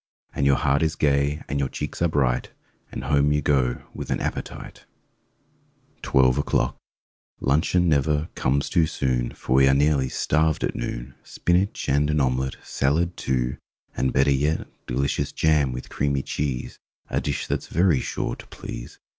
And 0.33 0.47
your 0.47 0.55
heart 0.55 0.81
is 0.81 0.95
gay 0.95 1.43
and 1.47 1.59
your 1.59 1.69
cheeks 1.69 2.01
are 2.01 2.07
bright— 2.07 2.49
And 2.91 3.03
home 3.03 3.31
you 3.31 3.43
go 3.43 3.83
with 3.93 4.09
an 4.09 4.19
appetite! 4.19 4.85
21 6.01 6.25
ELEVEN 6.25 6.39
O'CLOCK 6.39 6.77
23 7.39 7.43
TWELVE 7.43 7.47
O'CLOCK 7.47 7.47
1 7.47 7.55
UNCHEON 7.55 7.87
never 7.87 8.29
comes 8.33 8.69
too 8.71 8.87
soon, 8.87 9.29
J 9.29 9.35
Eor 9.35 9.53
we 9.55 9.67
are 9.67 9.73
nearly 9.75 10.09
starved 10.09 10.63
at 10.63 10.75
noon! 10.75 11.13
Spinach 11.21 11.87
and 11.87 12.09
an 12.09 12.19
omelette, 12.19 12.55
Salad, 12.63 13.15
too, 13.15 13.57
and 13.95 14.11
better 14.11 14.31
yet 14.31 14.65
Delicious 14.87 15.31
jam 15.31 15.71
with 15.71 15.89
creamy 15.89 16.23
cheese— 16.23 16.79
A 17.11 17.21
dish 17.21 17.45
that's 17.45 17.67
very 17.67 17.99
sure 17.99 18.35
to 18.37 18.47
please! 18.47 18.97